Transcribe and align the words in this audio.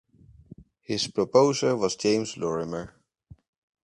His 0.81 1.05
proposer 1.05 1.75
was 1.77 1.95
James 1.95 2.35
Lorimer. 2.35 2.95